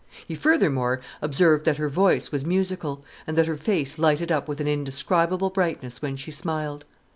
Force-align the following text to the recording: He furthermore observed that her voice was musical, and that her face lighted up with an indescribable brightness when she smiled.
He 0.27 0.33
furthermore 0.33 0.99
observed 1.21 1.63
that 1.65 1.77
her 1.77 1.87
voice 1.87 2.31
was 2.31 2.43
musical, 2.43 3.05
and 3.27 3.37
that 3.37 3.45
her 3.45 3.55
face 3.55 3.99
lighted 3.99 4.31
up 4.31 4.47
with 4.47 4.59
an 4.59 4.67
indescribable 4.67 5.51
brightness 5.51 6.01
when 6.01 6.15
she 6.15 6.31
smiled. 6.31 6.85